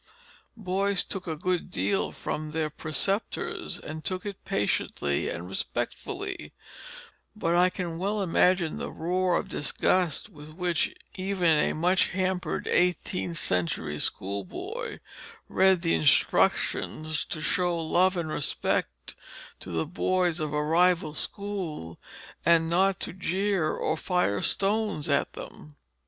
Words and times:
Boys 0.57 1.03
took 1.03 1.27
a 1.27 1.35
good 1.35 1.69
deal 1.69 2.11
from 2.11 2.49
their 2.53 2.71
preceptors, 2.71 3.79
and 3.79 4.03
took 4.03 4.25
it 4.25 4.43
patiently 4.45 5.29
and 5.29 5.47
respectfully; 5.47 6.53
but 7.35 7.53
I 7.53 7.69
can 7.69 7.99
well 7.99 8.23
imagine 8.23 8.79
the 8.79 8.89
roar 8.91 9.37
of 9.37 9.47
disgust 9.47 10.27
with 10.27 10.49
which 10.53 10.91
even 11.17 11.51
a 11.55 11.73
much 11.73 12.07
hampered, 12.09 12.67
eighteenth 12.67 13.37
century 13.37 13.99
schoolboy 13.99 14.97
read 15.47 15.83
the 15.83 15.93
instructions 15.93 17.23
to 17.25 17.39
show 17.39 17.77
love 17.79 18.17
and 18.17 18.29
respect 18.29 19.13
to 19.59 19.69
the 19.69 19.85
boys 19.85 20.39
of 20.39 20.51
a 20.51 20.63
rival 20.63 21.13
school 21.13 21.99
and 22.43 22.67
not 22.67 22.99
to 23.01 23.13
jeer 23.13 23.69
or 23.71 23.95
fire 23.95 24.41
stones 24.41 25.07
at 25.07 25.33
them. 25.33 25.75